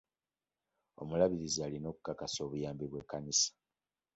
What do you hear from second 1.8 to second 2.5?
okukakasa